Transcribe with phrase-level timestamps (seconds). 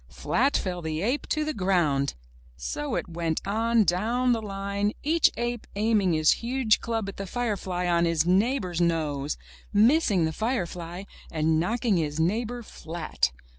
[0.09, 2.15] Flat fell the ape to the ground!
[2.57, 7.27] So it went on down the line, each ape aiming his huge club at the
[7.27, 9.37] firefly on his neighbor's nose,
[9.71, 13.31] missing the firefly, and knocking his neighbor flat.